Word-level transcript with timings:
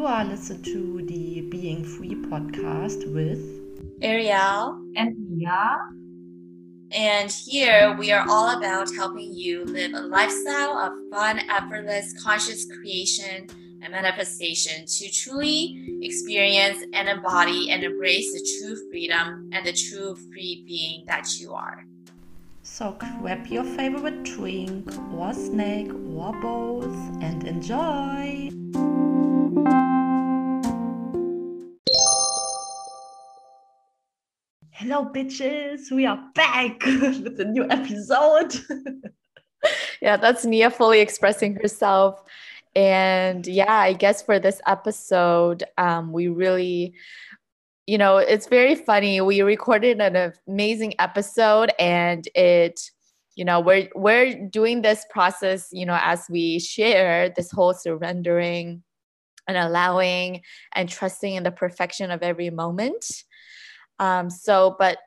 You 0.00 0.06
are 0.06 0.24
listening 0.24 0.62
to 0.62 1.04
the 1.06 1.42
Being 1.50 1.84
Free 1.84 2.14
podcast 2.14 3.04
with 3.12 3.38
Arielle 4.00 4.80
and 4.96 5.14
Nea. 5.28 5.76
And 6.90 7.30
here 7.30 7.94
we 7.98 8.10
are 8.10 8.24
all 8.26 8.56
about 8.56 8.88
helping 8.94 9.34
you 9.34 9.62
live 9.66 9.92
a 9.92 10.00
lifestyle 10.00 10.78
of 10.78 10.92
fun, 11.12 11.40
effortless, 11.50 12.14
conscious 12.22 12.64
creation 12.64 13.46
and 13.82 13.92
manifestation 13.92 14.86
to 14.86 15.10
truly 15.10 15.98
experience 16.00 16.82
and 16.94 17.06
embody 17.06 17.70
and 17.70 17.84
embrace 17.84 18.32
the 18.32 18.58
true 18.58 18.76
freedom 18.90 19.50
and 19.52 19.66
the 19.66 19.74
true 19.74 20.16
free 20.32 20.64
being 20.66 21.04
that 21.08 21.28
you 21.38 21.52
are. 21.52 21.84
So 22.62 22.96
grab 22.98 23.48
your 23.48 23.64
favorite 23.64 24.22
drink 24.22 24.90
or 25.12 25.34
snack 25.34 25.90
or 26.16 26.32
both 26.40 26.96
and 27.20 27.46
enjoy. 27.46 28.48
Hello, 34.90 35.08
bitches. 35.08 35.92
We 35.92 36.04
are 36.04 36.20
back 36.34 36.84
with 36.84 37.38
a 37.38 37.44
new 37.44 37.64
episode. 37.70 38.56
yeah, 40.02 40.16
that's 40.16 40.44
Nea 40.44 40.68
fully 40.68 40.98
expressing 40.98 41.54
herself. 41.54 42.20
And 42.74 43.46
yeah, 43.46 43.72
I 43.72 43.92
guess 43.92 44.20
for 44.20 44.40
this 44.40 44.60
episode, 44.66 45.62
um, 45.78 46.10
we 46.10 46.26
really, 46.26 46.94
you 47.86 47.98
know, 47.98 48.16
it's 48.16 48.48
very 48.48 48.74
funny. 48.74 49.20
We 49.20 49.42
recorded 49.42 50.00
an 50.00 50.32
amazing 50.48 50.94
episode 50.98 51.70
and 51.78 52.26
it, 52.34 52.80
you 53.36 53.44
know, 53.44 53.60
we're 53.60 53.88
we're 53.94 54.48
doing 54.48 54.82
this 54.82 55.06
process, 55.08 55.68
you 55.70 55.86
know, 55.86 56.00
as 56.02 56.26
we 56.28 56.58
share 56.58 57.28
this 57.28 57.52
whole 57.52 57.74
surrendering 57.74 58.82
and 59.46 59.56
allowing 59.56 60.42
and 60.74 60.88
trusting 60.88 61.36
in 61.36 61.44
the 61.44 61.52
perfection 61.52 62.10
of 62.10 62.24
every 62.24 62.50
moment. 62.50 63.04
Um, 64.00 64.30
so, 64.30 64.74
but 64.78 64.98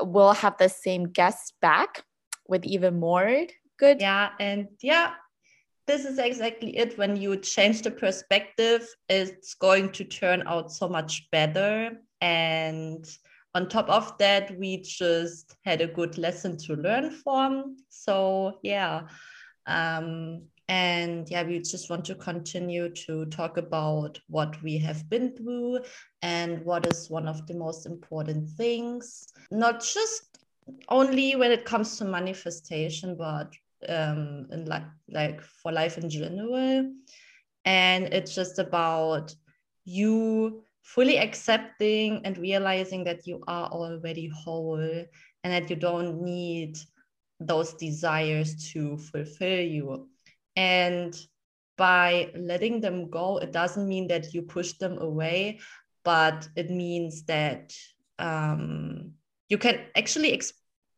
we'll 0.00 0.34
have 0.34 0.56
the 0.58 0.68
same 0.68 1.08
guest 1.08 1.54
back 1.60 2.04
with 2.46 2.64
even 2.64 3.00
more 3.00 3.46
good. 3.78 4.00
Yeah, 4.00 4.30
and 4.38 4.68
yeah, 4.80 5.14
this 5.86 6.04
is 6.04 6.18
exactly 6.18 6.76
it. 6.76 6.96
When 6.96 7.16
you 7.16 7.36
change 7.36 7.82
the 7.82 7.90
perspective, 7.90 8.86
it's 9.08 9.54
going 9.54 9.90
to 9.92 10.04
turn 10.04 10.44
out 10.46 10.70
so 10.70 10.88
much 10.88 11.28
better. 11.32 11.98
And 12.20 13.04
on 13.54 13.68
top 13.68 13.88
of 13.88 14.16
that, 14.18 14.56
we 14.56 14.82
just 14.82 15.56
had 15.64 15.80
a 15.80 15.88
good 15.88 16.16
lesson 16.16 16.56
to 16.58 16.76
learn 16.76 17.10
from. 17.10 17.76
So, 17.88 18.58
yeah. 18.62 19.08
Um, 19.66 20.44
and 20.72 21.28
yeah, 21.28 21.42
we 21.42 21.58
just 21.58 21.90
want 21.90 22.02
to 22.06 22.14
continue 22.14 22.88
to 23.04 23.26
talk 23.26 23.58
about 23.58 24.18
what 24.28 24.56
we 24.62 24.78
have 24.78 25.06
been 25.10 25.36
through 25.36 25.80
and 26.22 26.64
what 26.64 26.86
is 26.86 27.10
one 27.10 27.28
of 27.28 27.46
the 27.46 27.52
most 27.52 27.84
important 27.84 28.48
things, 28.48 29.34
not 29.50 29.84
just 29.84 30.38
only 30.88 31.36
when 31.36 31.52
it 31.52 31.66
comes 31.66 31.98
to 31.98 32.06
manifestation, 32.06 33.16
but 33.18 33.52
um, 33.86 34.46
in 34.50 34.64
like 34.64 34.86
like 35.10 35.42
for 35.42 35.72
life 35.72 35.98
in 35.98 36.08
general. 36.08 36.90
And 37.66 38.04
it's 38.04 38.34
just 38.34 38.58
about 38.58 39.34
you 39.84 40.64
fully 40.80 41.18
accepting 41.18 42.22
and 42.24 42.38
realizing 42.38 43.04
that 43.04 43.26
you 43.26 43.44
are 43.46 43.68
already 43.68 44.32
whole 44.34 45.04
and 45.44 45.52
that 45.52 45.68
you 45.68 45.76
don't 45.76 46.22
need 46.22 46.78
those 47.40 47.74
desires 47.74 48.72
to 48.72 48.96
fulfill 48.96 49.60
you. 49.60 50.08
And 50.56 51.16
by 51.76 52.30
letting 52.36 52.80
them 52.80 53.10
go, 53.10 53.38
it 53.38 53.52
doesn't 53.52 53.88
mean 53.88 54.08
that 54.08 54.34
you 54.34 54.42
push 54.42 54.74
them 54.74 54.98
away, 54.98 55.60
but 56.04 56.48
it 56.56 56.70
means 56.70 57.24
that 57.24 57.74
um, 58.18 59.12
you 59.48 59.58
can 59.58 59.80
actually 59.96 60.36
exp- 60.36 60.52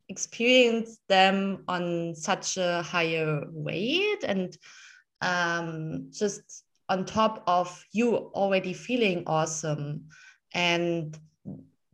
experience 0.08 0.98
them 1.08 1.64
on 1.68 2.14
such 2.14 2.56
a 2.56 2.82
higher 2.82 3.44
weight 3.50 4.24
and 4.24 4.56
um, 5.20 6.10
just 6.10 6.64
on 6.88 7.04
top 7.04 7.42
of 7.46 7.82
you 7.92 8.16
already 8.16 8.72
feeling 8.72 9.24
awesome. 9.26 10.08
And 10.52 11.18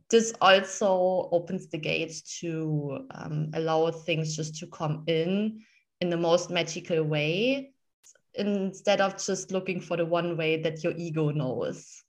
this 0.09 0.33
also 0.41 1.29
opens 1.31 1.67
the 1.67 1.77
gates 1.77 2.39
to 2.41 3.07
um, 3.11 3.51
allow 3.53 3.89
things 3.91 4.35
just 4.35 4.57
to 4.57 4.67
come 4.67 5.03
in 5.07 5.61
in 6.01 6.09
the 6.09 6.17
most 6.17 6.49
magical 6.49 7.03
way 7.03 7.71
instead 8.33 9.01
of 9.01 9.23
just 9.23 9.51
looking 9.51 9.79
for 9.79 9.97
the 9.97 10.05
one 10.05 10.35
way 10.35 10.61
that 10.61 10.83
your 10.83 10.93
ego 10.97 11.29
knows 11.29 12.03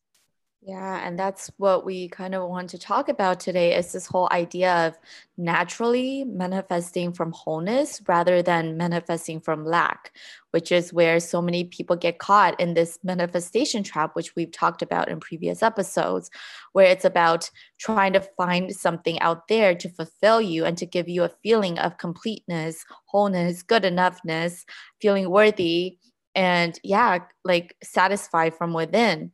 yeah, 0.64 1.04
and 1.04 1.18
that's 1.18 1.50
what 1.56 1.84
we 1.84 2.08
kind 2.08 2.36
of 2.36 2.48
want 2.48 2.70
to 2.70 2.78
talk 2.78 3.08
about 3.08 3.40
today 3.40 3.74
is 3.76 3.90
this 3.90 4.06
whole 4.06 4.28
idea 4.30 4.86
of 4.86 4.96
naturally 5.36 6.22
manifesting 6.22 7.12
from 7.12 7.32
wholeness 7.32 8.00
rather 8.06 8.42
than 8.42 8.76
manifesting 8.76 9.40
from 9.40 9.66
lack, 9.66 10.16
which 10.52 10.70
is 10.70 10.92
where 10.92 11.18
so 11.18 11.42
many 11.42 11.64
people 11.64 11.96
get 11.96 12.20
caught 12.20 12.60
in 12.60 12.74
this 12.74 12.96
manifestation 13.02 13.82
trap, 13.82 14.14
which 14.14 14.36
we've 14.36 14.52
talked 14.52 14.82
about 14.82 15.08
in 15.08 15.18
previous 15.18 15.64
episodes, 15.64 16.30
where 16.74 16.86
it's 16.86 17.04
about 17.04 17.50
trying 17.80 18.12
to 18.12 18.20
find 18.20 18.72
something 18.72 19.18
out 19.18 19.48
there 19.48 19.74
to 19.74 19.88
fulfill 19.88 20.40
you 20.40 20.64
and 20.64 20.78
to 20.78 20.86
give 20.86 21.08
you 21.08 21.24
a 21.24 21.34
feeling 21.42 21.76
of 21.80 21.98
completeness, 21.98 22.84
wholeness, 23.06 23.64
good 23.64 23.82
enoughness, 23.82 24.64
feeling 25.00 25.28
worthy, 25.28 25.98
and 26.36 26.78
yeah, 26.84 27.18
like 27.44 27.76
satisfied 27.82 28.54
from 28.54 28.72
within 28.72 29.32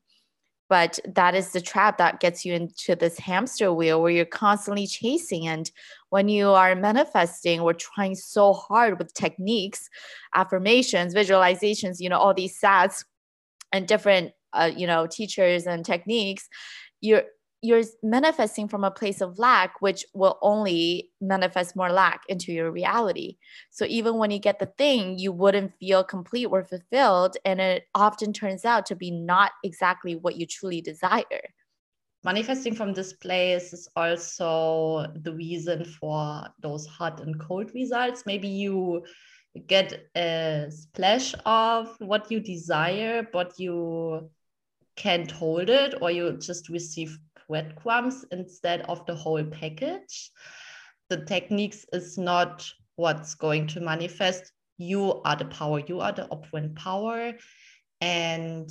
but 0.69 0.99
that 1.07 1.35
is 1.35 1.53
the 1.53 1.61
trap 1.61 1.99
that 1.99 2.21
gets 2.21 2.45
you 2.45 2.55
into 2.55 2.95
this 2.95 3.19
hamster 3.19 3.73
wheel 3.73 4.03
where 4.03 4.11
you're 4.11 4.25
constantly 4.25 4.87
chasing. 4.87 5.47
And 5.47 5.71
when 6.11 6.29
you 6.29 6.51
are 6.51 6.75
manifesting 6.75 7.63
we're 7.63 7.73
trying 7.73 8.15
so 8.15 8.53
hard 8.53 8.99
with 8.99 9.13
techniques 9.15 9.89
affirmations 10.35 11.15
visualizations 11.15 12.01
you 12.01 12.09
know 12.09 12.19
all 12.19 12.35
these 12.35 12.59
SATS 12.59 13.05
and 13.73 13.87
different 13.87 14.33
uh, 14.53 14.71
you 14.75 14.87
know 14.87 15.07
teachers 15.07 15.67
and 15.67 15.85
techniques 15.85 16.49
you're 17.01 17.25
you're 17.61 17.83
manifesting 18.03 18.69
from 18.69 18.85
a 18.85 18.91
place 18.91 19.21
of 19.21 19.39
lack, 19.39 19.81
which 19.81 20.07
will 20.15 20.39
only 20.43 21.11
manifest 21.21 21.75
more 21.75 21.91
lack 21.91 22.23
into 22.29 22.53
your 22.53 22.71
reality. 22.71 23.37
So 23.71 23.85
even 23.87 24.17
when 24.17 24.31
you 24.31 24.39
get 24.39 24.61
the 24.61 24.73
thing, 24.79 25.19
you 25.19 25.33
wouldn't 25.33 25.73
feel 25.81 26.05
complete 26.05 26.47
or 26.47 26.65
fulfilled. 26.65 27.37
And 27.45 27.61
it 27.61 27.85
often 27.95 28.33
turns 28.33 28.65
out 28.65 28.87
to 28.87 28.95
be 28.95 29.11
not 29.11 29.53
exactly 29.65 30.15
what 30.15 30.37
you 30.37 30.47
truly 30.47 30.81
desire. 30.81 31.53
Manifesting 32.25 32.75
from 32.75 32.93
this 32.93 33.13
place 33.13 33.73
is 33.73 33.89
also 33.97 35.07
the 35.17 35.33
reason 35.33 35.85
for 35.85 36.45
those 36.61 36.87
hot 36.87 37.21
and 37.21 37.39
cold 37.41 37.73
results. 37.75 38.25
Maybe 38.25 38.49
you 38.49 39.05
get 39.67 40.09
a 40.17 40.67
splash 40.71 41.35
of 41.45 41.97
what 41.99 42.31
you 42.31 42.39
desire, 42.39 43.27
but 43.33 43.59
you 43.59 44.31
can't 44.97 45.31
hold 45.31 45.71
it, 45.71 45.95
or 46.01 46.11
you 46.11 46.37
just 46.39 46.69
receive 46.69 47.19
breadcrumbs 47.49 48.25
instead 48.31 48.83
of 48.83 49.05
the 49.07 49.15
whole 49.15 49.45
package. 49.45 50.31
The 51.09 51.25
techniques 51.25 51.87
is 51.93 52.19
not 52.19 52.69
what's 52.97 53.35
going 53.35 53.67
to 53.69 53.81
manifest. 53.81 54.53
You 54.77 55.23
are 55.23 55.37
the 55.37 55.47
power, 55.47 55.81
you 55.81 56.01
are 56.01 56.13
the 56.13 56.29
operant 56.31 56.77
power. 56.77 57.33
And 58.01 58.71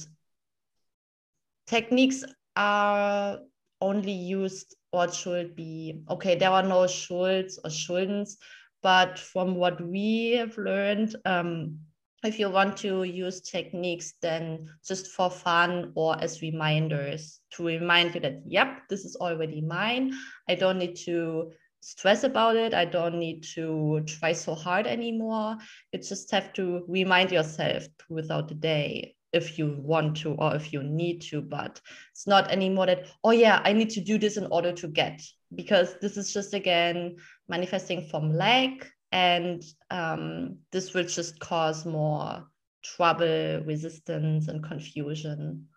techniques 1.66 2.24
are 2.56 3.40
only 3.82 4.12
used 4.12 4.76
or 4.92 5.12
should 5.12 5.56
be 5.56 6.02
okay, 6.10 6.36
there 6.36 6.50
are 6.50 6.64
no 6.64 6.84
shoulds 6.86 7.58
or 7.64 7.70
schuldens, 7.70 8.38
but 8.82 9.20
from 9.20 9.56
what 9.56 9.82
we 9.82 10.32
have 10.32 10.58
learned, 10.58 11.16
um, 11.26 11.80
if 12.24 12.40
you 12.40 12.50
want 12.50 12.76
to 12.78 13.04
use 13.04 13.42
techniques 13.42 14.14
then 14.22 14.68
just 14.88 15.08
for 15.08 15.30
fun 15.30 15.92
or 15.96 16.20
as 16.22 16.42
reminders 16.42 17.40
to 17.52 17.66
remind 17.66 18.16
you 18.16 18.22
that 18.22 18.42
yep 18.46 18.82
this 18.90 19.06
is 19.06 19.16
already 19.18 19.62
mine. 19.62 20.14
I 20.50 20.56
don't 20.56 20.80
need 20.80 20.96
to 21.06 21.52
stress 21.82 22.24
about 22.24 22.56
it. 22.56 22.74
I 22.74 22.86
don't 22.86 23.20
need 23.20 23.44
to 23.56 24.02
try 24.06 24.34
so 24.34 24.56
hard 24.56 24.88
anymore. 24.88 25.58
You 25.94 26.00
just 26.00 26.32
have 26.32 26.54
to 26.54 26.84
remind 26.88 27.32
yourself 27.32 27.88
throughout 28.00 28.48
the 28.48 28.56
day 28.56 29.16
if 29.34 29.60
you 29.60 29.78
want 29.80 30.18
to 30.18 30.34
or 30.34 30.56
if 30.56 30.72
you 30.72 30.82
need 30.82 31.22
to 31.22 31.42
but 31.42 31.82
it's 32.12 32.28
not 32.28 32.50
anymore 32.50 32.86
that 32.86 33.08
oh 33.24 33.32
yeah 33.32 33.62
i 33.66 33.74
need 33.74 33.90
to 33.90 34.00
do 34.00 34.18
this 34.18 34.38
in 34.38 34.48
order 34.48 34.72
to 34.72 34.88
get 34.88 35.22
because 35.54 35.96
this 36.02 36.16
is 36.16 36.34
just 36.34 36.54
again 36.54 37.16
manifesting 37.50 38.08
from 38.08 38.34
lack 38.34 38.90
and 39.12 39.64
um, 39.90 40.58
this 40.72 40.94
will 40.94 41.06
just 41.06 41.40
cause 41.40 41.86
more 41.86 42.48
trouble 42.84 43.62
resistance 43.66 44.48
and 44.48 44.64
confusion. 44.64 45.68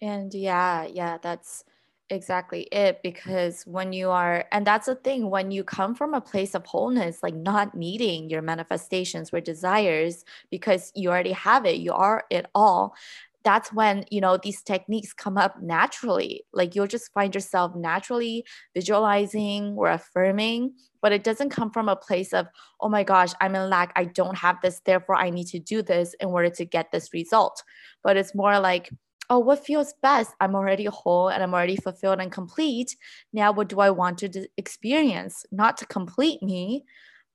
And 0.00 0.34
yeah 0.34 0.84
yeah 0.84 1.18
that's 1.22 1.64
exactly 2.10 2.62
it 2.72 3.00
because 3.02 3.62
when 3.62 3.92
you 3.92 4.10
are 4.10 4.44
and 4.52 4.66
that's 4.66 4.86
the 4.86 4.94
thing 4.94 5.30
when 5.30 5.50
you 5.50 5.64
come 5.64 5.94
from 5.94 6.12
a 6.12 6.20
place 6.20 6.54
of 6.54 6.66
wholeness 6.66 7.22
like 7.22 7.34
not 7.34 7.74
needing 7.74 8.28
your 8.28 8.42
manifestations 8.42 9.32
or 9.32 9.40
desires 9.40 10.24
because 10.50 10.92
you 10.94 11.08
already 11.08 11.32
have 11.32 11.64
it 11.64 11.76
you 11.76 11.92
are 11.92 12.24
it 12.28 12.44
all 12.54 12.94
that's 13.44 13.72
when 13.72 14.04
you 14.10 14.20
know 14.20 14.36
these 14.36 14.62
techniques 14.62 15.12
come 15.12 15.38
up 15.38 15.60
naturally. 15.62 16.44
Like 16.52 16.74
you'll 16.74 16.86
just 16.86 17.12
find 17.12 17.34
yourself 17.34 17.74
naturally 17.74 18.44
visualizing 18.74 19.74
or 19.76 19.88
affirming 19.90 20.74
but 21.02 21.12
it 21.12 21.24
doesn't 21.24 21.50
come 21.50 21.70
from 21.70 21.88
a 21.88 21.96
place 21.96 22.32
of 22.32 22.46
oh 22.80 22.88
my 22.88 23.02
gosh 23.02 23.32
i'm 23.40 23.54
in 23.54 23.68
lack. 23.68 23.92
I 23.96 24.04
don't 24.04 24.38
have 24.38 24.60
this. 24.62 24.80
Therefore 24.84 25.16
i 25.16 25.30
need 25.30 25.48
to 25.48 25.58
do 25.58 25.82
this 25.82 26.14
in 26.20 26.28
order 26.28 26.50
to 26.50 26.64
get 26.64 26.92
this 26.92 27.12
result. 27.12 27.62
But 28.02 28.16
it's 28.16 28.34
more 28.34 28.58
like 28.58 28.90
oh 29.30 29.38
what 29.38 29.64
feels 29.64 29.94
best? 30.02 30.32
I'm 30.40 30.54
already 30.54 30.84
whole 30.84 31.28
and 31.28 31.42
i'm 31.42 31.54
already 31.54 31.76
fulfilled 31.76 32.20
and 32.20 32.32
complete. 32.32 32.96
Now 33.32 33.52
what 33.52 33.68
do 33.68 33.80
i 33.80 33.90
want 33.90 34.18
to 34.18 34.46
experience? 34.56 35.44
Not 35.50 35.76
to 35.78 35.86
complete 35.86 36.42
me 36.42 36.84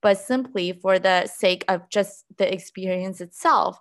but 0.02 0.18
simply 0.18 0.74
for 0.74 1.00
the 1.00 1.26
sake 1.28 1.66
of 1.68 1.90
just 1.90 2.24
the 2.38 2.52
experience 2.54 3.20
itself 3.20 3.80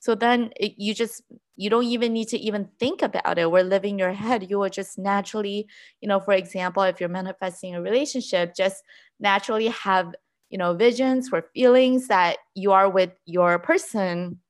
so 0.00 0.14
then 0.14 0.50
it, 0.56 0.74
you 0.76 0.94
just 0.94 1.22
you 1.56 1.70
don't 1.70 1.84
even 1.84 2.12
need 2.12 2.28
to 2.28 2.38
even 2.38 2.68
think 2.78 3.02
about 3.02 3.38
it. 3.38 3.50
We're 3.50 3.64
living 3.64 3.98
your 3.98 4.12
head. 4.12 4.48
You 4.48 4.58
will 4.58 4.70
just 4.70 4.98
naturally 4.98 5.68
you 6.00 6.08
know 6.08 6.20
for 6.20 6.34
example 6.34 6.82
if 6.82 7.00
you're 7.00 7.08
manifesting 7.08 7.74
a 7.74 7.82
relationship 7.82 8.54
just 8.54 8.82
naturally 9.20 9.68
have 9.68 10.14
you 10.50 10.58
know 10.58 10.74
visions 10.74 11.30
or 11.32 11.46
feelings 11.54 12.08
that 12.08 12.38
you 12.54 12.72
are 12.72 12.88
with 12.88 13.12
your 13.26 13.58
person. 13.58 14.40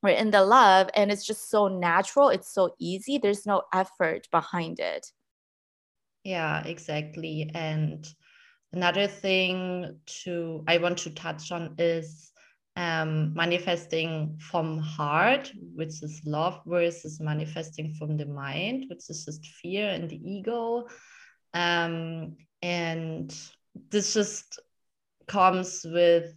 Or 0.00 0.10
in 0.10 0.30
the 0.30 0.44
love 0.44 0.88
and 0.94 1.10
it's 1.10 1.26
just 1.26 1.50
so 1.50 1.66
natural. 1.66 2.28
It's 2.28 2.54
so 2.54 2.76
easy. 2.78 3.18
There's 3.18 3.44
no 3.46 3.62
effort 3.74 4.28
behind 4.30 4.78
it. 4.78 5.10
Yeah 6.22 6.62
exactly. 6.64 7.50
And 7.52 8.06
another 8.72 9.06
thing 9.06 9.98
to 10.04 10.62
i 10.68 10.76
want 10.78 10.98
to 10.98 11.10
touch 11.10 11.50
on 11.52 11.74
is 11.78 12.32
um, 12.78 13.34
manifesting 13.34 14.38
from 14.38 14.78
heart, 14.78 15.50
which 15.74 16.00
is 16.00 16.22
love, 16.24 16.60
versus 16.64 17.18
manifesting 17.18 17.92
from 17.94 18.16
the 18.16 18.24
mind, 18.24 18.84
which 18.88 19.10
is 19.10 19.24
just 19.24 19.44
fear 19.44 19.88
and 19.88 20.08
the 20.08 20.16
ego. 20.16 20.86
Um, 21.54 22.36
and 22.62 23.36
this 23.90 24.14
just 24.14 24.60
comes 25.26 25.84
with 25.84 26.32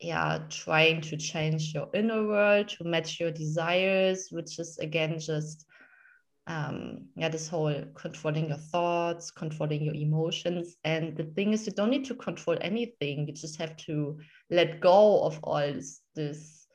yeah 0.00 0.40
trying 0.50 1.00
to 1.00 1.16
change 1.16 1.72
your 1.72 1.88
inner 1.94 2.26
world 2.26 2.68
to 2.68 2.84
match 2.84 3.18
your 3.18 3.30
desires 3.30 4.28
which 4.30 4.58
is 4.58 4.76
again 4.76 5.18
just 5.18 5.64
um, 6.46 7.06
yeah, 7.16 7.28
this 7.28 7.48
whole 7.48 7.74
controlling 7.94 8.48
your 8.48 8.58
thoughts, 8.58 9.30
controlling 9.30 9.82
your 9.82 9.94
emotions. 9.94 10.76
And 10.84 11.16
the 11.16 11.24
thing 11.24 11.52
is, 11.52 11.66
you 11.66 11.72
don't 11.72 11.90
need 11.90 12.04
to 12.06 12.14
control 12.14 12.56
anything. 12.60 13.26
You 13.26 13.34
just 13.34 13.58
have 13.58 13.76
to 13.78 14.18
let 14.50 14.80
go 14.80 15.22
of 15.22 15.40
all 15.42 15.60
this, 15.60 16.00
this 16.14 16.66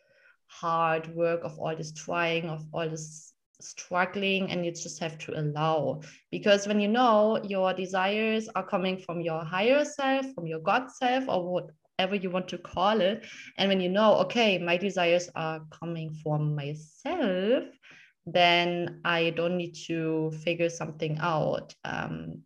hard 0.47 1.15
work, 1.15 1.41
of 1.43 1.57
all 1.57 1.75
this 1.75 1.93
trying, 1.93 2.49
of 2.49 2.65
all 2.73 2.89
this 2.89 3.33
struggling, 3.61 4.51
and 4.51 4.65
you 4.65 4.71
just 4.71 4.99
have 4.99 5.17
to 5.19 5.39
allow. 5.39 6.01
Because 6.31 6.67
when 6.67 6.81
you 6.81 6.89
know 6.89 7.41
your 7.43 7.73
desires 7.73 8.49
are 8.55 8.67
coming 8.67 8.97
from 8.97 9.21
your 9.21 9.43
higher 9.45 9.85
self, 9.85 10.25
from 10.33 10.47
your 10.47 10.59
God 10.59 10.91
self, 10.91 11.29
or 11.29 11.49
whatever 11.97 12.15
you 12.15 12.29
want 12.29 12.49
to 12.49 12.57
call 12.57 12.99
it, 12.99 13.25
and 13.57 13.69
when 13.69 13.79
you 13.79 13.89
know, 13.89 14.15
okay, 14.15 14.57
my 14.57 14.75
desires 14.75 15.29
are 15.35 15.61
coming 15.71 16.13
from 16.23 16.55
myself 16.55 17.63
then 18.25 19.01
I 19.03 19.31
don't 19.31 19.57
need 19.57 19.75
to 19.87 20.31
figure 20.43 20.69
something 20.69 21.17
out. 21.19 21.73
Um, 21.83 22.43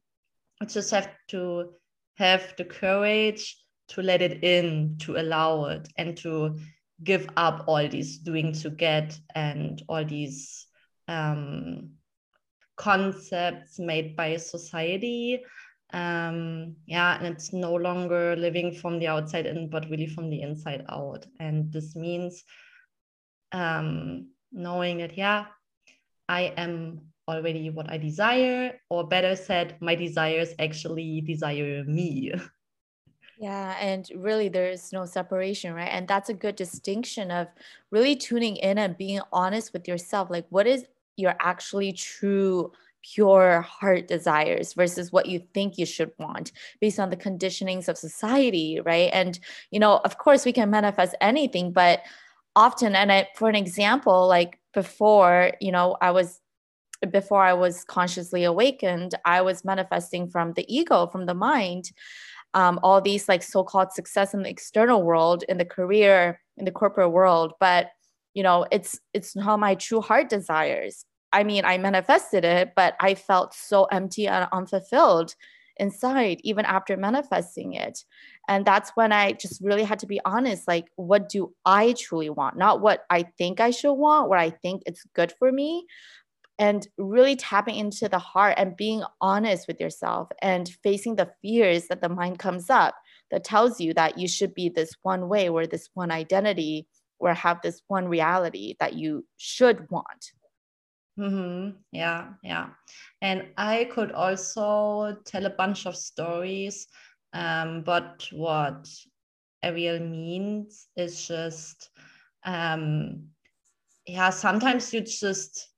I 0.62 0.66
just 0.66 0.92
have 0.92 1.10
to 1.30 1.72
have 2.16 2.54
the 2.58 2.64
courage 2.66 3.58
to 3.90 4.02
let 4.02 4.22
it 4.22 4.44
in, 4.44 4.98
to 5.00 5.18
allow 5.18 5.66
it, 5.66 5.88
and 5.98 6.18
to 6.18 6.58
give 7.04 7.28
up 7.36 7.66
all 7.68 7.88
these 7.88 8.20
doing 8.20 8.54
to 8.54 8.70
get 8.70 9.20
and 9.36 9.84
all 9.90 10.06
these 10.06 10.66
um, 11.08 11.92
concepts 12.78 13.80
made 13.80 14.16
by 14.16 14.38
society. 14.38 15.44
Um, 15.94 16.76
yeah, 16.88 17.18
and 17.18 17.28
it's 17.28 17.54
no 17.54 17.76
longer 17.76 18.36
living 18.36 18.74
from 18.74 19.00
the 19.00 19.08
outside 19.08 19.46
in, 19.46 19.70
but 19.70 19.90
really 19.90 20.08
from 20.08 20.30
the 20.30 20.42
inside 20.42 20.86
out. 20.90 21.26
And 21.40 21.72
this 21.72 21.96
means 21.96 22.44
um, 23.52 24.30
knowing 24.52 24.98
that, 24.98 25.18
yeah, 25.18 25.46
I 26.28 26.54
am 26.58 27.02
already 27.28 27.70
what 27.70 27.90
I 27.90 27.98
desire, 27.98 28.80
or 28.90 29.08
better 29.08 29.36
said, 29.36 29.78
my 29.82 29.96
desires 29.96 30.54
actually 30.60 31.22
desire 31.22 31.84
me. 31.84 32.34
Yeah, 33.38 33.76
and 33.82 34.10
really 34.16 34.48
there 34.48 34.70
is 34.70 34.94
no 34.94 35.06
separation, 35.06 35.74
right? 35.74 35.90
And 35.92 36.08
that's 36.08 36.30
a 36.30 36.34
good 36.34 36.56
distinction 36.56 37.32
of 37.32 37.48
really 37.92 38.16
tuning 38.16 38.56
in 38.56 38.78
and 38.78 38.98
being 38.98 39.20
honest 39.34 39.74
with 39.74 39.88
yourself. 39.88 40.30
Like, 40.30 40.46
what 40.50 40.68
is 40.68 40.86
your 41.18 41.36
actually 41.40 41.92
true, 41.92 42.72
pure 43.04 43.62
heart 43.62 44.08
desires 44.08 44.74
versus 44.74 45.12
what 45.12 45.26
you 45.26 45.42
think 45.54 45.78
you 45.78 45.86
should 45.86 46.12
want 46.18 46.54
based 46.80 47.00
on 47.00 47.10
the 47.10 47.18
conditionings 47.18 47.90
of 47.90 47.98
society, 47.98 48.80
right? 48.86 49.10
And, 49.12 49.38
you 49.70 49.80
know, 49.80 50.00
of 50.06 50.18
course, 50.18 50.46
we 50.46 50.54
can 50.54 50.70
manifest 50.70 51.14
anything, 51.20 51.74
but 51.74 52.04
often, 52.56 52.96
and 52.96 53.12
I, 53.12 53.28
for 53.36 53.50
an 53.50 53.56
example, 53.56 54.28
like 54.28 54.60
before, 54.76 55.54
you 55.60 55.72
know, 55.72 55.98
I 56.02 56.12
was 56.12 56.40
before 57.12 57.42
I 57.42 57.54
was 57.54 57.84
consciously 57.84 58.44
awakened, 58.44 59.16
I 59.26 59.42
was 59.42 59.66
manifesting 59.66 60.30
from 60.30 60.54
the 60.54 60.66
ego, 60.74 61.08
from 61.08 61.26
the 61.26 61.34
mind, 61.34 61.92
um, 62.54 62.80
all 62.84 63.02
these 63.02 63.28
like 63.28 63.44
so-called 63.44 63.92
success 63.92 64.34
in 64.34 64.44
the 64.44 64.50
external 64.50 65.04
world, 65.04 65.44
in 65.50 65.58
the 65.58 65.66
career, 65.66 66.40
in 66.58 66.66
the 66.66 66.72
corporate 66.72 67.12
world. 67.12 67.54
But 67.60 67.90
you 68.34 68.44
know, 68.44 68.66
it's 68.72 69.00
it's 69.14 69.36
not 69.36 69.60
my 69.60 69.76
true 69.76 70.02
heart 70.02 70.30
desires. 70.30 71.06
I 71.34 71.44
mean, 71.44 71.66
I 71.66 71.78
manifested 71.78 72.46
it, 72.46 72.74
but 72.76 72.96
I 73.00 73.16
felt 73.16 73.54
so 73.54 73.86
empty 73.86 74.28
and 74.28 74.48
unfulfilled 74.52 75.36
inside, 75.78 76.40
even 76.44 76.66
after 76.66 76.98
manifesting 76.98 77.74
it. 77.74 78.04
And 78.48 78.66
that's 78.66 78.92
when 78.96 79.12
I 79.12 79.34
just 79.34 79.62
really 79.62 79.84
had 79.84 80.00
to 80.00 80.08
be 80.08 80.22
honest 80.26 80.68
like, 80.68 80.86
what 80.96 81.30
do 81.30 81.54
I 81.66 81.94
truly 81.94 82.30
want? 82.30 82.58
Not 82.58 82.82
what 82.82 83.06
I 83.10 83.24
think 83.38 83.60
I 83.60 83.72
should 83.72 83.94
want, 83.94 84.30
what 84.30 84.40
I 84.40 84.50
think 84.50 84.84
it's 84.86 85.04
good 85.14 85.34
for 85.38 85.52
me, 85.52 85.86
and 86.58 86.88
really 86.98 87.36
tapping 87.36 87.76
into 87.76 88.08
the 88.08 88.20
heart 88.20 88.56
and 88.58 88.78
being 88.78 89.04
honest 89.20 89.68
with 89.68 89.80
yourself 89.80 90.30
and 90.42 90.70
facing 90.84 91.16
the 91.16 91.32
fears 91.42 91.88
that 91.88 92.02
the 92.02 92.10
mind 92.10 92.40
comes 92.40 92.70
up 92.70 92.96
that 93.32 93.44
tells 93.44 93.80
you 93.82 93.94
that 93.94 94.18
you 94.18 94.28
should 94.28 94.54
be 94.54 94.70
this 94.70 94.94
one 95.02 95.28
way 95.28 95.50
or 95.50 95.68
this 95.68 95.90
one 95.94 96.12
identity 96.12 96.88
or 97.20 97.34
have 97.34 97.62
this 97.62 97.82
one 97.88 98.08
reality 98.08 98.76
that 98.80 98.94
you 98.94 99.26
should 99.38 99.90
want. 99.90 100.32
Mm-hmm. 101.20 101.78
Yeah, 101.92 102.34
yeah. 102.44 102.68
And 103.22 103.48
I 103.58 103.86
could 103.86 104.12
also 104.12 105.16
tell 105.26 105.46
a 105.46 105.50
bunch 105.50 105.86
of 105.86 105.96
stories, 105.96 106.88
um, 107.34 107.84
but 107.84 108.28
what 108.32 108.88
Arielle 109.64 110.10
means 110.10 110.88
is 110.98 111.26
just, 111.28 111.90
um, 112.46 113.28
yeah, 114.06 114.30
sometimes 114.30 114.94
you 114.94 115.02
just, 115.02 115.70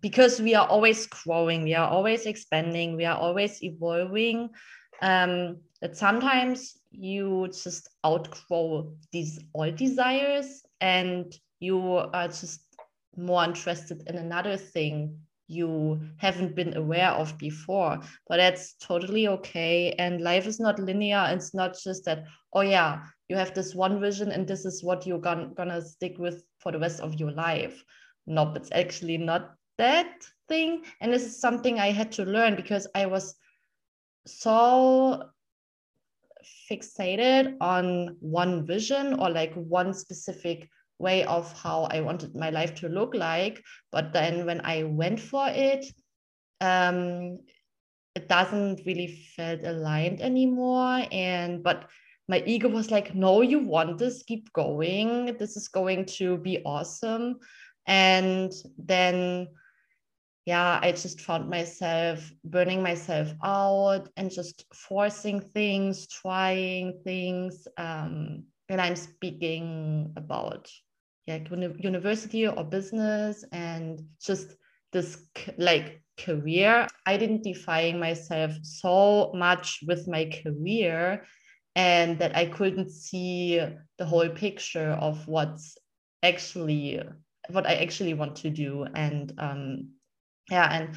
because 0.00 0.40
we 0.40 0.54
are 0.56 0.66
always 0.66 1.06
growing, 1.06 1.62
we 1.62 1.74
are 1.74 1.88
always 1.88 2.26
expanding, 2.26 2.96
we 2.96 3.04
are 3.04 3.16
always 3.16 3.62
evolving, 3.62 4.50
um, 5.00 5.58
that 5.80 5.96
sometimes 5.96 6.76
you 6.90 7.48
just 7.52 7.88
outgrow 8.04 8.92
these 9.12 9.38
old 9.54 9.76
desires 9.76 10.62
and 10.80 11.34
you 11.60 11.78
are 11.96 12.28
just 12.28 12.62
more 13.16 13.44
interested 13.44 14.02
in 14.08 14.16
another 14.16 14.56
thing 14.56 15.18
you 15.48 16.00
haven't 16.16 16.54
been 16.54 16.76
aware 16.76 17.10
of 17.10 17.36
before. 17.36 18.00
But 18.28 18.38
that's 18.38 18.74
totally 18.74 19.28
okay. 19.28 19.92
And 19.98 20.22
life 20.22 20.46
is 20.46 20.58
not 20.58 20.78
linear. 20.78 21.26
It's 21.30 21.54
not 21.54 21.76
just 21.78 22.04
that 22.06 22.24
oh 22.54 22.62
yeah 22.62 23.00
you 23.28 23.36
have 23.36 23.54
this 23.54 23.74
one 23.74 24.00
vision 24.00 24.30
and 24.30 24.46
this 24.46 24.64
is 24.64 24.82
what 24.82 25.06
you're 25.06 25.18
gonna, 25.18 25.48
gonna 25.54 25.80
stick 25.80 26.18
with 26.18 26.44
for 26.58 26.72
the 26.72 26.78
rest 26.78 27.00
of 27.00 27.18
your 27.20 27.32
life. 27.32 27.84
Nope 28.26 28.56
it's 28.56 28.72
actually 28.72 29.18
not 29.18 29.54
that 29.78 30.24
thing. 30.48 30.84
And 31.00 31.12
this 31.12 31.24
is 31.24 31.40
something 31.40 31.78
i 31.78 31.90
had 31.90 32.12
to 32.12 32.24
learn 32.24 32.56
because 32.56 32.86
i 32.94 33.06
was 33.06 33.34
so 34.26 35.24
fixated 36.70 37.56
on 37.60 38.16
one 38.20 38.66
vision 38.66 39.14
or 39.14 39.30
like 39.30 39.54
one 39.54 39.92
specific 39.92 40.68
way 41.02 41.24
of 41.24 41.52
how 41.60 41.88
I 41.90 42.00
wanted 42.00 42.34
my 42.34 42.50
life 42.50 42.74
to 42.76 42.88
look 42.88 43.14
like. 43.14 43.62
But 43.90 44.12
then 44.12 44.46
when 44.46 44.60
I 44.64 44.84
went 44.84 45.20
for 45.20 45.46
it, 45.48 45.84
um, 46.60 47.40
it 48.14 48.28
doesn't 48.28 48.80
really 48.86 49.28
felt 49.36 49.64
aligned 49.64 50.22
anymore. 50.22 51.04
And 51.10 51.62
but 51.62 51.90
my 52.28 52.42
ego 52.46 52.68
was 52.68 52.90
like, 52.90 53.14
no, 53.14 53.42
you 53.42 53.58
want 53.58 53.98
this, 53.98 54.22
keep 54.22 54.52
going. 54.52 55.36
This 55.38 55.56
is 55.56 55.68
going 55.68 56.06
to 56.18 56.38
be 56.38 56.62
awesome. 56.64 57.40
And 57.86 58.52
then 58.78 59.48
yeah, 60.44 60.80
I 60.82 60.92
just 60.92 61.20
found 61.20 61.48
myself 61.48 62.32
burning 62.44 62.82
myself 62.82 63.32
out 63.44 64.08
and 64.16 64.30
just 64.30 64.64
forcing 64.74 65.40
things, 65.40 66.08
trying 66.08 67.00
things. 67.04 67.68
Um, 67.76 68.44
and 68.68 68.80
I'm 68.80 68.96
speaking 68.96 70.12
about 70.16 70.68
yeah 71.26 71.38
university 71.78 72.46
or 72.46 72.64
business 72.64 73.44
and 73.52 74.02
just 74.20 74.56
this 74.92 75.28
like 75.58 76.02
career. 76.18 76.86
Identifying 77.06 77.98
myself 77.98 78.52
so 78.62 79.32
much 79.34 79.80
with 79.86 80.06
my 80.08 80.30
career 80.42 81.24
and 81.74 82.18
that 82.18 82.36
i 82.36 82.44
couldn't 82.44 82.90
see 82.90 83.58
the 83.98 84.04
whole 84.04 84.28
picture 84.28 84.90
of 84.90 85.26
what's 85.26 85.78
actually 86.22 87.00
what 87.48 87.66
i 87.66 87.74
actually 87.74 88.14
want 88.14 88.36
to 88.36 88.50
do. 88.50 88.84
And 88.94 89.32
um 89.38 89.88
yeah 90.50 90.68
and 90.70 90.96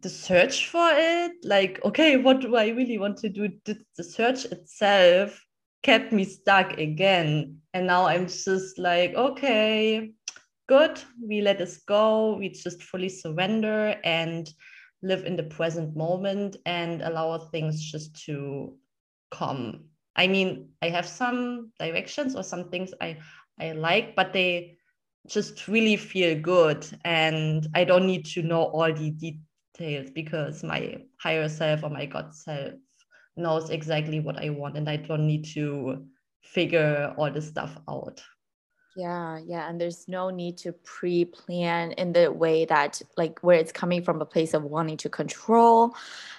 the 0.00 0.08
search 0.08 0.68
for 0.68 0.90
it 0.92 1.32
like 1.44 1.80
okay 1.84 2.16
what 2.16 2.40
do 2.40 2.56
i 2.56 2.68
really 2.68 2.98
want 2.98 3.18
to 3.18 3.28
do? 3.28 3.48
The 3.64 4.04
search 4.04 4.44
itself 4.46 5.40
kept 5.82 6.12
me 6.12 6.24
stuck 6.24 6.78
again. 6.78 7.58
And 7.74 7.86
now 7.86 8.06
i'm 8.06 8.26
just 8.26 8.78
like 8.78 9.14
okay 9.14 10.12
good. 10.68 11.02
We 11.20 11.42
let 11.42 11.58
this 11.58 11.78
go. 11.78 12.36
We 12.36 12.48
just 12.48 12.82
fully 12.82 13.08
surrender 13.08 13.96
and 14.04 14.48
live 15.02 15.24
in 15.24 15.36
the 15.36 15.42
present 15.42 15.96
moment 15.96 16.56
and 16.64 17.02
allow 17.02 17.36
things 17.38 17.82
just 17.82 18.24
to 18.26 18.76
come. 19.30 19.84
I 20.14 20.26
mean 20.26 20.68
i 20.82 20.88
have 20.88 21.06
some 21.06 21.72
directions 21.78 22.36
or 22.36 22.42
some 22.42 22.68
things 22.68 22.92
i 23.00 23.16
i 23.58 23.72
like 23.72 24.14
but 24.14 24.34
they 24.34 24.76
just 25.26 25.68
really 25.68 25.96
feel 25.96 26.38
good. 26.38 26.86
And 27.04 27.66
i 27.74 27.84
don't 27.84 28.06
need 28.06 28.26
to 28.34 28.42
know 28.42 28.64
all 28.64 28.92
the 28.92 29.10
details 29.10 30.10
because 30.10 30.62
my 30.62 30.98
higher 31.18 31.48
self 31.48 31.82
or 31.82 31.90
my 31.90 32.06
god 32.06 32.34
self 32.34 32.74
knows 33.36 33.70
exactly 33.70 34.20
what 34.20 34.38
i 34.38 34.50
want 34.50 34.76
and 34.76 34.88
i 34.88 34.96
don't 34.96 35.26
need 35.26 35.44
to 35.44 36.04
figure 36.42 37.14
all 37.16 37.30
this 37.30 37.48
stuff 37.48 37.78
out 37.88 38.22
yeah, 38.94 39.38
yeah. 39.46 39.68
And 39.68 39.80
there's 39.80 40.06
no 40.06 40.30
need 40.30 40.58
to 40.58 40.72
pre 40.72 41.24
plan 41.24 41.92
in 41.92 42.12
the 42.12 42.30
way 42.30 42.66
that, 42.66 43.00
like, 43.16 43.40
where 43.40 43.58
it's 43.58 43.72
coming 43.72 44.02
from 44.02 44.20
a 44.20 44.26
place 44.26 44.52
of 44.52 44.64
wanting 44.64 44.98
to 44.98 45.08
control. 45.08 45.94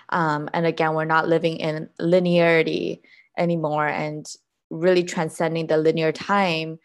Um, 0.10 0.50
and 0.54 0.66
again, 0.66 0.94
we're 0.94 1.06
not 1.06 1.28
living 1.28 1.58
in 1.58 1.90
linearity 2.00 3.02
anymore 3.38 3.88
and 3.88 4.32
really 4.70 5.04
transcending 5.04 5.68
the 5.68 5.78
linear 5.78 6.12
time 6.12 6.80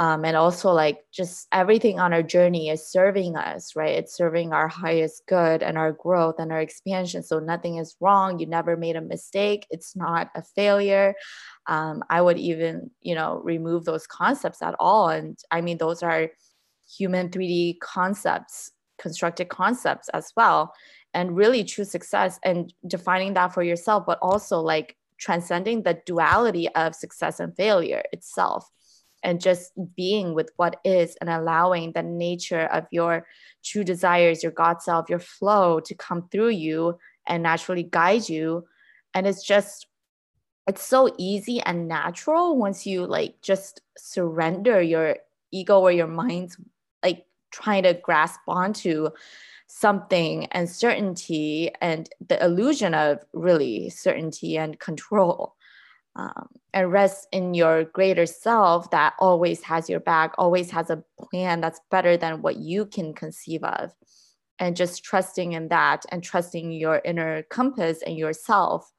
um, 0.00 0.24
and 0.24 0.36
also 0.36 0.70
like 0.72 1.00
just 1.12 1.48
everything 1.50 1.98
on 1.98 2.12
our 2.12 2.22
journey 2.22 2.68
is 2.68 2.90
serving 2.90 3.36
us 3.36 3.74
right? 3.74 3.96
It's 3.98 4.14
serving 4.16 4.52
our 4.52 4.68
highest 4.68 5.26
good 5.26 5.62
and 5.62 5.76
our 5.76 5.92
growth 5.92 6.36
and 6.38 6.52
our 6.52 6.60
expansion. 6.60 7.22
So 7.22 7.40
nothing 7.40 7.78
is 7.78 7.96
wrong. 8.00 8.38
You 8.38 8.46
never 8.46 8.76
made 8.76 8.96
a 8.96 9.00
mistake. 9.00 9.66
It's 9.70 9.96
not 9.96 10.30
a 10.34 10.42
failure. 10.42 11.14
Um, 11.66 12.02
i 12.08 12.20
would 12.22 12.38
even 12.38 12.90
you 13.02 13.14
know 13.14 13.40
remove 13.44 13.84
those 13.84 14.06
concepts 14.06 14.62
at 14.62 14.74
all. 14.78 15.08
And 15.08 15.38
i 15.50 15.60
mean 15.60 15.78
those 15.78 16.02
are 16.02 16.28
human 16.88 17.28
3d 17.28 17.80
concepts 17.80 18.70
constructed 18.98 19.48
concepts 19.48 20.08
as 20.10 20.32
well 20.36 20.72
and 21.14 21.36
really 21.36 21.62
true 21.62 21.84
success 21.84 22.38
and 22.44 22.72
defining 22.86 23.34
that 23.34 23.52
for 23.54 23.62
yourself 23.62 24.04
but 24.06 24.18
also 24.20 24.58
like 24.60 24.96
transcending 25.18 25.82
the 25.82 26.00
duality 26.06 26.68
of 26.74 26.94
success 26.94 27.40
and 27.40 27.54
failure 27.56 28.02
itself 28.12 28.68
and 29.22 29.40
just 29.40 29.72
being 29.96 30.34
with 30.34 30.50
what 30.56 30.80
is 30.84 31.16
and 31.20 31.28
allowing 31.28 31.92
the 31.92 32.02
nature 32.02 32.66
of 32.66 32.86
your 32.90 33.26
true 33.64 33.84
desires, 33.84 34.42
your 34.42 34.52
God 34.52 34.82
self, 34.82 35.08
your 35.08 35.18
flow 35.18 35.80
to 35.80 35.94
come 35.94 36.28
through 36.30 36.50
you 36.50 36.98
and 37.26 37.42
naturally 37.42 37.82
guide 37.82 38.28
you. 38.28 38.66
And 39.14 39.26
it's 39.26 39.44
just, 39.44 39.86
it's 40.66 40.84
so 40.84 41.14
easy 41.18 41.60
and 41.60 41.88
natural 41.88 42.56
once 42.56 42.86
you 42.86 43.06
like 43.06 43.40
just 43.42 43.80
surrender 43.96 44.80
your 44.80 45.16
ego 45.50 45.80
or 45.80 45.90
your 45.90 46.06
mind's 46.06 46.56
like 47.02 47.26
trying 47.50 47.84
to 47.84 47.94
grasp 47.94 48.40
onto 48.46 49.08
something 49.66 50.46
and 50.46 50.68
certainty 50.68 51.70
and 51.80 52.08
the 52.26 52.42
illusion 52.42 52.94
of 52.94 53.18
really 53.32 53.90
certainty 53.90 54.56
and 54.56 54.78
control 54.80 55.54
um, 56.18 56.48
and 56.74 56.92
rest 56.92 57.28
in 57.30 57.54
your 57.54 57.84
greater 57.84 58.26
self 58.26 58.90
that 58.90 59.14
always 59.20 59.62
has 59.62 59.88
your 59.88 60.00
back, 60.00 60.34
always 60.36 60.70
has 60.72 60.90
a 60.90 61.02
plan 61.18 61.60
that's 61.60 61.80
better 61.90 62.16
than 62.16 62.42
what 62.42 62.56
you 62.56 62.86
can 62.86 63.14
conceive 63.14 63.62
of. 63.62 63.92
And 64.58 64.76
just 64.76 65.04
trusting 65.04 65.52
in 65.52 65.68
that 65.68 66.04
and 66.10 66.22
trusting 66.22 66.72
your 66.72 67.00
inner 67.04 67.44
compass 67.44 68.02
and 68.02 68.16
yourself. 68.16 68.92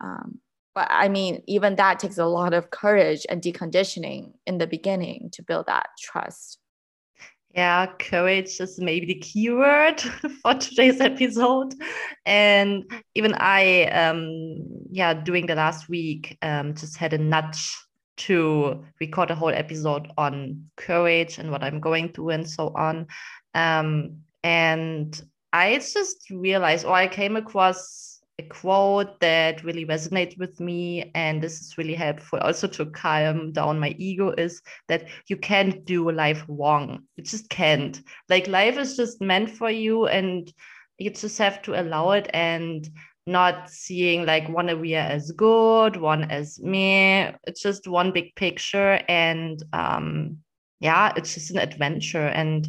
Um, 0.00 0.38
but 0.76 0.86
I 0.88 1.08
mean, 1.08 1.42
even 1.48 1.74
that 1.76 1.98
takes 1.98 2.18
a 2.18 2.26
lot 2.26 2.54
of 2.54 2.70
courage 2.70 3.26
and 3.28 3.42
deconditioning 3.42 4.34
in 4.46 4.58
the 4.58 4.68
beginning 4.68 5.30
to 5.32 5.42
build 5.42 5.66
that 5.66 5.88
trust. 5.98 6.60
Yeah, 7.56 7.86
courage 7.98 8.60
is 8.60 8.78
maybe 8.78 9.06
the 9.06 9.14
keyword 9.14 9.98
for 10.42 10.52
today's 10.54 11.00
episode. 11.00 11.74
And 12.26 12.84
even 13.14 13.32
I, 13.32 13.84
um, 13.84 14.58
yeah, 14.90 15.14
during 15.14 15.46
the 15.46 15.54
last 15.54 15.88
week, 15.88 16.36
um, 16.42 16.74
just 16.74 16.98
had 16.98 17.14
a 17.14 17.18
nudge 17.18 17.74
to 18.18 18.84
record 19.00 19.30
a 19.30 19.34
whole 19.34 19.54
episode 19.54 20.12
on 20.18 20.68
courage 20.76 21.38
and 21.38 21.50
what 21.50 21.64
I'm 21.64 21.80
going 21.80 22.12
through 22.12 22.30
and 22.30 22.48
so 22.48 22.74
on. 22.76 23.06
Um, 23.54 24.18
and 24.44 25.18
I 25.50 25.78
just 25.78 26.28
realized, 26.28 26.84
or 26.84 26.92
I 26.92 27.08
came 27.08 27.36
across 27.36 28.05
a 28.38 28.42
quote 28.42 29.18
that 29.20 29.64
really 29.64 29.86
resonated 29.86 30.38
with 30.38 30.60
me 30.60 31.10
and 31.14 31.42
this 31.42 31.60
is 31.60 31.78
really 31.78 31.94
helpful 31.94 32.38
also 32.40 32.66
to 32.66 32.84
calm 32.84 33.50
down 33.50 33.78
my 33.78 33.94
ego 33.98 34.34
is 34.36 34.60
that 34.88 35.08
you 35.26 35.38
can't 35.38 35.86
do 35.86 36.10
life 36.10 36.44
wrong. 36.46 37.02
You 37.16 37.24
just 37.24 37.48
can't. 37.48 37.98
Like 38.28 38.46
life 38.46 38.76
is 38.76 38.94
just 38.94 39.22
meant 39.22 39.50
for 39.50 39.70
you 39.70 40.06
and 40.06 40.52
you 40.98 41.10
just 41.10 41.38
have 41.38 41.62
to 41.62 41.80
allow 41.80 42.10
it 42.10 42.28
and 42.34 42.86
not 43.26 43.70
seeing 43.70 44.26
like 44.26 44.48
one 44.50 44.68
area 44.68 45.02
as 45.02 45.32
good 45.32 45.96
one 45.96 46.30
as 46.30 46.60
me. 46.60 47.32
It's 47.44 47.62
just 47.62 47.88
one 47.88 48.12
big 48.12 48.34
picture 48.34 49.00
and 49.08 49.62
um 49.72 50.38
yeah 50.80 51.10
it's 51.16 51.32
just 51.32 51.52
an 51.52 51.58
adventure. 51.58 52.26
And 52.26 52.68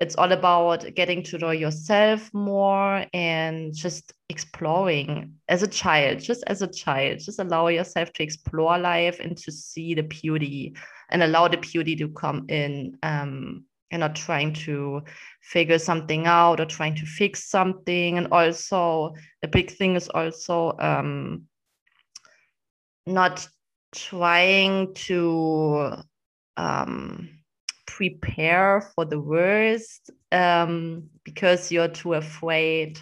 it's 0.00 0.14
all 0.16 0.32
about 0.32 0.84
getting 0.94 1.22
to 1.22 1.38
know 1.38 1.52
yourself 1.52 2.32
more 2.34 3.06
and 3.14 3.74
just 3.74 4.12
exploring 4.28 5.32
as 5.48 5.62
a 5.62 5.66
child 5.68 6.18
just 6.18 6.44
as 6.48 6.60
a 6.60 6.66
child 6.66 7.18
just 7.18 7.38
allow 7.38 7.68
yourself 7.68 8.12
to 8.12 8.22
explore 8.22 8.78
life 8.78 9.20
and 9.20 9.36
to 9.36 9.50
see 9.50 9.94
the 9.94 10.02
beauty 10.02 10.74
and 11.10 11.22
allow 11.22 11.48
the 11.48 11.56
beauty 11.56 11.96
to 11.96 12.08
come 12.08 12.44
in 12.48 12.96
um, 13.02 13.64
and 13.90 14.00
not 14.00 14.16
trying 14.16 14.52
to 14.52 15.02
figure 15.40 15.78
something 15.78 16.26
out 16.26 16.60
or 16.60 16.66
trying 16.66 16.94
to 16.96 17.06
fix 17.06 17.44
something. 17.44 18.18
And 18.18 18.28
also 18.32 19.14
a 19.42 19.48
big 19.48 19.70
thing 19.70 19.94
is 19.96 20.08
also 20.08 20.76
um, 20.78 21.44
not 23.06 23.48
trying 23.92 24.92
to 24.94 26.02
um, 26.56 27.35
prepare 27.86 28.80
for 28.94 29.04
the 29.04 29.20
worst 29.20 30.10
um, 30.32 31.04
because 31.24 31.72
you're 31.72 31.88
too 31.88 32.14
afraid 32.14 32.98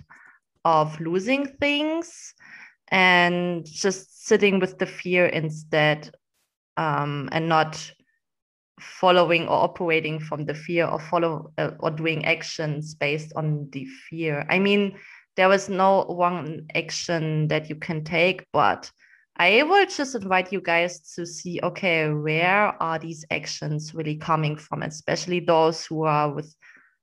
of 0.64 0.98
losing 1.00 1.46
things 1.46 2.34
and 2.88 3.64
just 3.66 4.26
sitting 4.26 4.60
with 4.60 4.78
the 4.78 4.86
fear 4.86 5.26
instead 5.26 6.10
um, 6.76 7.28
and 7.32 7.48
not 7.48 7.92
following 8.80 9.44
or 9.48 9.62
operating 9.62 10.18
from 10.20 10.44
the 10.44 10.54
fear 10.54 10.86
or 10.86 10.98
follow 10.98 11.52
uh, 11.58 11.70
or 11.80 11.90
doing 11.90 12.24
actions 12.24 12.94
based 12.94 13.32
on 13.36 13.68
the 13.72 13.86
fear. 14.08 14.46
I 14.48 14.58
mean 14.58 14.98
there 15.36 15.48
was 15.48 15.68
no 15.68 16.02
one 16.04 16.66
action 16.74 17.48
that 17.48 17.68
you 17.68 17.76
can 17.76 18.04
take 18.04 18.46
but 18.52 18.90
I 19.36 19.64
will 19.64 19.86
just 19.86 20.14
invite 20.14 20.52
you 20.52 20.60
guys 20.60 21.00
to 21.14 21.26
see 21.26 21.60
okay, 21.62 22.10
where 22.10 22.80
are 22.82 22.98
these 22.98 23.24
actions 23.30 23.94
really 23.94 24.16
coming 24.16 24.56
from, 24.56 24.82
especially 24.82 25.40
those 25.40 25.84
who 25.84 26.04
are 26.04 26.32
with 26.32 26.54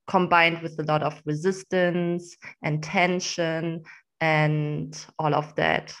combined 0.08 0.62
with 0.62 0.78
a 0.78 0.82
lot 0.84 1.02
of 1.02 1.20
resistance 1.24 2.36
and 2.62 2.82
tension 2.82 3.82
and 4.20 5.06
all 5.18 5.34
of 5.34 5.54
that. 5.56 5.94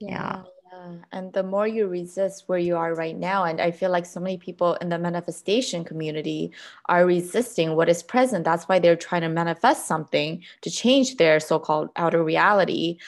Yeah. 0.00 0.42
yeah. 0.72 0.94
And 1.12 1.32
the 1.32 1.42
more 1.42 1.66
you 1.66 1.86
resist 1.86 2.44
where 2.46 2.58
you 2.58 2.76
are 2.76 2.94
right 2.94 3.16
now, 3.16 3.44
and 3.44 3.60
I 3.60 3.70
feel 3.70 3.90
like 3.90 4.06
so 4.06 4.20
many 4.20 4.38
people 4.38 4.74
in 4.76 4.88
the 4.88 4.98
manifestation 4.98 5.84
community 5.84 6.52
are 6.88 7.04
resisting 7.04 7.76
what 7.76 7.88
is 7.88 8.02
present. 8.02 8.44
That's 8.44 8.64
why 8.64 8.78
they're 8.78 8.96
trying 8.96 9.22
to 9.22 9.28
manifest 9.28 9.86
something 9.86 10.42
to 10.62 10.70
change 10.70 11.16
their 11.16 11.40
so 11.40 11.58
called 11.58 11.90
outer 11.96 12.24
reality. 12.24 12.98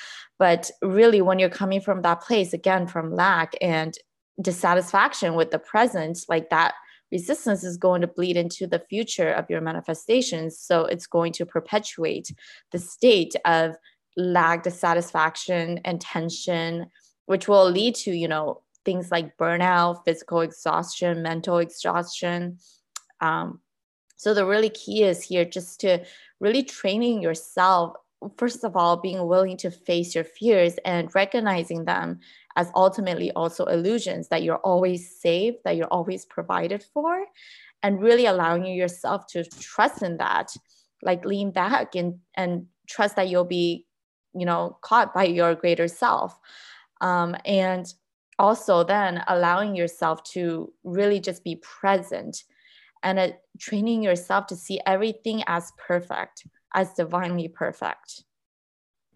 But 0.42 0.72
really, 0.82 1.22
when 1.22 1.38
you're 1.38 1.48
coming 1.48 1.80
from 1.80 2.02
that 2.02 2.20
place, 2.20 2.52
again, 2.52 2.88
from 2.88 3.14
lack 3.14 3.54
and 3.60 3.96
dissatisfaction 4.40 5.36
with 5.36 5.52
the 5.52 5.60
present, 5.60 6.18
like 6.28 6.50
that 6.50 6.74
resistance 7.12 7.62
is 7.62 7.76
going 7.76 8.00
to 8.00 8.08
bleed 8.08 8.36
into 8.36 8.66
the 8.66 8.82
future 8.90 9.30
of 9.30 9.48
your 9.48 9.60
manifestations. 9.60 10.58
So 10.58 10.84
it's 10.84 11.06
going 11.06 11.32
to 11.34 11.46
perpetuate 11.46 12.34
the 12.72 12.80
state 12.80 13.36
of 13.44 13.76
lack, 14.16 14.64
dissatisfaction, 14.64 15.78
and 15.84 16.00
tension, 16.00 16.86
which 17.26 17.46
will 17.46 17.70
lead 17.70 17.94
to, 18.02 18.10
you 18.10 18.26
know, 18.26 18.62
things 18.84 19.12
like 19.12 19.36
burnout, 19.36 20.04
physical 20.04 20.40
exhaustion, 20.40 21.22
mental 21.22 21.58
exhaustion. 21.58 22.58
Um, 23.20 23.60
so 24.16 24.34
the 24.34 24.44
really 24.44 24.70
key 24.70 25.04
is 25.04 25.22
here 25.22 25.44
just 25.44 25.78
to 25.82 26.04
really 26.40 26.64
training 26.64 27.22
yourself. 27.22 27.94
First 28.36 28.64
of 28.64 28.76
all, 28.76 28.96
being 28.96 29.26
willing 29.26 29.56
to 29.58 29.70
face 29.70 30.14
your 30.14 30.24
fears 30.24 30.76
and 30.84 31.14
recognizing 31.14 31.84
them 31.84 32.20
as 32.56 32.70
ultimately 32.74 33.32
also 33.32 33.64
illusions 33.66 34.28
that 34.28 34.42
you're 34.42 34.58
always 34.58 35.20
safe, 35.20 35.54
that 35.64 35.76
you're 35.76 35.86
always 35.86 36.24
provided 36.26 36.84
for, 36.92 37.24
and 37.82 38.02
really 38.02 38.26
allowing 38.26 38.66
yourself 38.66 39.26
to 39.28 39.44
trust 39.44 40.02
in 40.02 40.18
that, 40.18 40.54
like 41.02 41.24
lean 41.24 41.50
back 41.50 41.94
and, 41.94 42.18
and 42.34 42.66
trust 42.88 43.16
that 43.16 43.28
you'll 43.28 43.44
be, 43.44 43.86
you 44.34 44.46
know, 44.46 44.78
caught 44.82 45.14
by 45.14 45.24
your 45.24 45.54
greater 45.54 45.88
self. 45.88 46.38
Um, 47.00 47.36
and 47.44 47.92
also 48.38 48.84
then 48.84 49.22
allowing 49.28 49.74
yourself 49.74 50.22
to 50.24 50.72
really 50.84 51.20
just 51.20 51.44
be 51.44 51.56
present 51.56 52.44
and 53.02 53.18
uh, 53.18 53.28
training 53.58 54.02
yourself 54.02 54.46
to 54.46 54.56
see 54.56 54.80
everything 54.86 55.42
as 55.46 55.72
perfect, 55.76 56.46
as 56.74 56.94
divinely 56.94 57.48
perfect. 57.48 58.24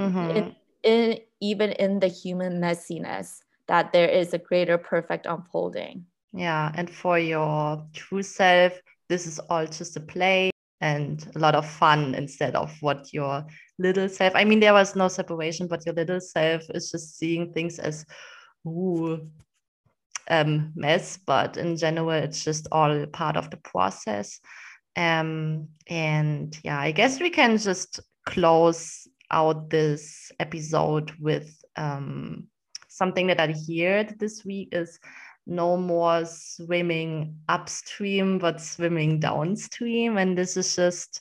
Mm-hmm. 0.01 0.37
In, 0.37 0.57
in, 0.83 1.19
even 1.41 1.73
in 1.73 2.01
the 2.01 2.09
human 2.09 2.61
messiness, 2.61 3.39
that 3.69 3.93
there 3.93 4.09
is 4.09 4.35
a 4.35 4.39
greater 4.39 4.79
perfect 4.79 5.27
unfolding. 5.27 6.07
Yeah. 6.33 6.71
And 6.75 6.91
for 6.91 7.19
your 7.19 7.85
true 7.93 8.23
self, 8.23 8.73
this 9.09 9.27
is 9.27 9.39
all 9.39 9.67
just 9.67 9.97
a 9.97 10.01
play 10.01 10.51
and 10.81 11.27
a 11.35 11.39
lot 11.39 11.55
of 11.55 11.67
fun 11.67 12.15
instead 12.15 12.55
of 12.55 12.77
what 12.81 13.13
your 13.13 13.47
little 13.79 14.09
self. 14.09 14.35
I 14.35 14.45
mean, 14.45 14.61
there 14.61 14.75
was 14.75 14.95
no 14.95 15.09
separation, 15.09 15.67
but 15.67 15.85
your 15.87 15.95
little 15.95 16.21
self 16.21 16.63
is 16.75 16.91
just 16.91 17.19
seeing 17.19 17.53
things 17.53 17.79
as, 17.79 18.05
ooh, 18.67 19.29
um, 20.29 20.73
mess, 20.75 21.19
but 21.25 21.57
in 21.57 21.77
general, 21.77 22.11
it's 22.11 22.45
just 22.45 22.67
all 22.73 23.07
part 23.07 23.37
of 23.37 23.51
the 23.51 23.57
process. 23.59 24.41
Um, 24.97 25.69
and 25.89 26.59
yeah, 26.65 26.81
I 26.81 26.93
guess 26.93 27.21
we 27.21 27.31
can 27.31 27.59
just 27.59 28.01
close 28.25 29.07
out 29.31 29.71
this 29.71 30.33
episode 30.41 31.13
with 31.21 31.63
um, 31.77 32.47
something 32.89 33.27
that 33.27 33.41
I 33.41 33.55
heard 33.69 34.19
this 34.19 34.45
week 34.45 34.71
is 34.73 34.99
no 35.47 35.77
more 35.77 36.25
swimming 36.25 37.37
upstream, 37.49 38.39
but 38.39 38.61
swimming 38.61 39.21
downstream. 39.21 40.17
And 40.17 40.37
this 40.37 40.57
is 40.57 40.75
just 40.75 41.21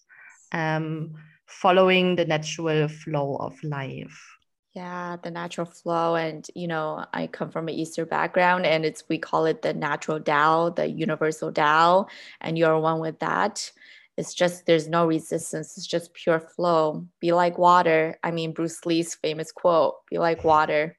um, 0.52 1.14
following 1.46 2.16
the 2.16 2.26
natural 2.26 2.88
flow 2.88 3.36
of 3.38 3.62
life. 3.64 4.35
Yeah, 4.76 5.16
the 5.24 5.32
natural 5.32 5.66
flow. 5.66 6.16
And, 6.16 6.46
you 6.54 6.68
know, 6.68 7.06
I 7.14 7.28
come 7.28 7.50
from 7.50 7.70
an 7.70 7.76
Eastern 7.76 8.10
background 8.10 8.66
and 8.66 8.84
it's, 8.84 9.06
we 9.08 9.18
call 9.18 9.46
it 9.46 9.62
the 9.62 9.74
natural 9.74 10.20
Tao, 10.20 10.70
the 10.70 10.86
universal 10.86 11.54
Tao. 11.54 12.08
And 12.42 12.58
you're 12.58 12.78
one 12.78 13.00
with 13.00 13.20
that. 13.20 13.72
It's 14.18 14.34
just, 14.34 14.66
there's 14.66 14.90
no 14.90 15.06
resistance. 15.08 15.78
It's 15.78 15.88
just 15.88 16.14
pure 16.14 16.42
flow. 16.42 17.08
Be 17.22 17.32
like 17.32 17.58
water. 17.58 18.20
I 18.22 18.32
mean, 18.32 18.52
Bruce 18.52 18.86
Lee's 18.86 19.16
famous 19.16 19.54
quote 19.54 19.96
be 20.10 20.18
like 20.18 20.44
water. 20.44 20.98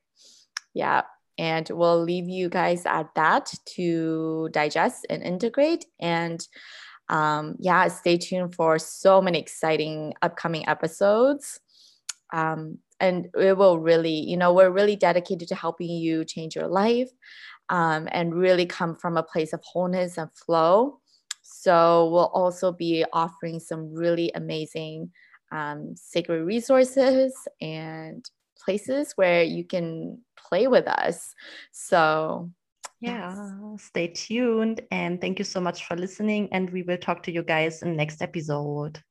Yeah. 0.73 1.03
And 1.37 1.69
we'll 1.69 2.03
leave 2.03 2.31
you 2.31 2.49
guys 2.49 2.87
at 2.87 3.15
that 3.15 3.53
to 3.75 4.49
digest 4.53 5.05
and 5.11 5.23
integrate. 5.23 5.85
And 6.01 6.47
um, 7.11 7.57
yeah, 7.59 7.89
stay 7.89 8.17
tuned 8.17 8.55
for 8.55 8.79
so 8.79 9.21
many 9.21 9.39
exciting 9.39 10.15
upcoming 10.23 10.67
episodes. 10.67 11.61
Um, 12.33 12.79
and 12.99 13.29
it 13.39 13.57
will 13.57 13.79
really 13.79 14.15
you 14.15 14.37
know 14.37 14.55
we're 14.55 14.71
really 14.71 14.97
dedicated 14.97 15.49
to 15.49 15.55
helping 15.55 15.91
you 15.91 16.25
change 16.25 16.57
your 16.57 16.69
life 16.69 17.11
um, 17.69 18.09
and 18.11 18.35
really 18.35 18.67
come 18.67 18.95
from 18.95 19.17
a 19.17 19.23
place 19.23 19.53
of 19.53 19.63
wholeness 19.63 20.19
and 20.19 20.31
flow. 20.33 21.01
So 21.43 22.09
we'll 22.11 22.33
also 22.35 22.73
be 22.73 23.05
offering 23.13 23.61
some 23.61 23.93
really 23.93 24.33
amazing 24.35 25.11
um, 25.53 25.95
sacred 25.97 26.45
resources 26.45 27.35
and 27.61 28.25
places 28.59 29.13
where 29.17 29.43
you 29.43 29.65
can 29.65 30.21
play 30.37 30.67
with 30.67 30.87
us. 30.89 31.35
So 31.73 32.51
yeah 33.01 33.77
stay 33.77 34.09
tuned 34.09 34.81
and 34.91 35.21
thank 35.21 35.39
you 35.39 35.45
so 35.45 35.61
much 35.61 35.85
for 35.85 35.97
listening 35.97 36.49
and 36.53 36.71
we 36.71 36.83
will 36.83 36.97
talk 36.97 37.23
to 37.23 37.31
you 37.31 37.43
guys 37.43 37.83
in 37.83 37.95
next 37.95 38.23
episode 38.23 39.03